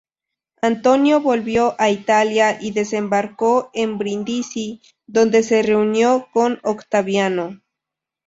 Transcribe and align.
Antonio 0.63 1.21
volvió 1.21 1.75
a 1.79 1.91
Italia 1.91 2.57
y 2.59 2.71
desembarcó 2.71 3.69
en 3.75 3.99
Brindisi, 3.99 4.81
donde 5.05 5.43
se 5.43 5.61
reunió 5.61 6.27
con 6.33 6.59
Octaviano. 6.63 7.61